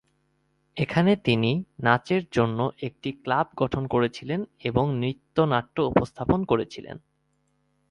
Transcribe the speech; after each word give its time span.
এখানে, 0.77 1.15
তিনি 1.15 1.51
নাচের 1.79 2.23
জন্য 2.31 2.71
একটি 2.81 3.11
ক্লাব 3.11 3.47
গঠন 3.55 3.83
করেছিলেন 3.87 4.39
এবং 4.63 4.85
নৃত্য-নাট্য 4.95 5.81
উপস্থাপন 5.81 6.45
করেছিলেন। 6.45 6.97